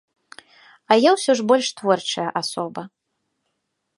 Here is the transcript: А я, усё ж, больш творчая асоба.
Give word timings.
А 0.35 0.93
я, 1.01 1.11
усё 1.17 1.35
ж, 1.41 1.45
больш 1.51 1.67
творчая 1.81 2.27
асоба. 2.43 2.81